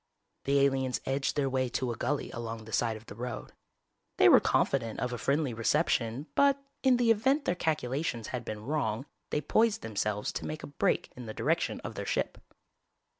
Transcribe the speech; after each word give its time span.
The 0.45 0.59
aliens 0.61 0.99
edged 1.05 1.35
their 1.35 1.47
way 1.47 1.69
to 1.69 1.91
a 1.91 1.95
gulley 1.95 2.31
along 2.31 2.65
the 2.65 2.73
side 2.73 2.97
of 2.97 3.05
the 3.05 3.13
road. 3.13 3.53
They 4.17 4.29
were 4.29 4.39
confident 4.39 4.99
of 4.99 5.13
a 5.13 5.17
friendly 5.19 5.53
reception 5.53 6.25
but, 6.33 6.57
in 6.81 6.97
the 6.97 7.11
event 7.11 7.45
their 7.45 7.53
calculations 7.53 8.29
had 8.29 8.43
been 8.43 8.63
wrong, 8.65 9.05
they 9.29 9.41
poised 9.41 9.83
themselves 9.83 10.31
to 10.31 10.47
make 10.47 10.63
a 10.63 10.73
break 10.73 11.11
in 11.15 11.27
the 11.27 11.35
direction 11.35 11.81
of 11.81 11.93
their 11.93 12.07
ship. 12.07 12.39